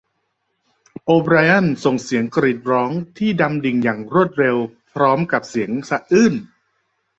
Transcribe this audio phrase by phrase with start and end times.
[1.03, 4.57] โอไบรอันส่งเสียงกรีดร้องที่ดำดิ่งอย่างรวดเร็ว
[4.91, 6.33] พร้อมกับเสียงสะอื้น